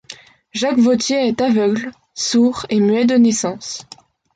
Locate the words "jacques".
0.51-0.79